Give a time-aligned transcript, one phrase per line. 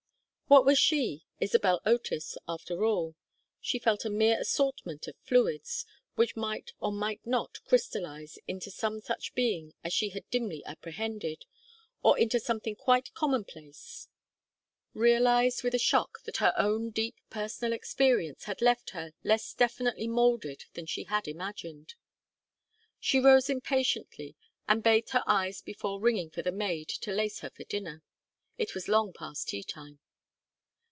[0.47, 3.15] What was she, Isabel Otis, after all?
[3.61, 5.85] She felt a mere assortment of fluids,
[6.15, 11.45] which might or might not crystallize into some such being as she had dimly apprehended,
[12.03, 14.09] or into something quite commonplace;
[14.93, 20.09] realized with a shock that her own deep personal experience had left her less definitely
[20.09, 21.93] moulded than she had imagined.
[22.99, 24.35] She rose impatiently
[24.67, 28.03] and bathed her eyes before ringing for the maid to lace her for dinner
[28.57, 29.99] it was long past tea time.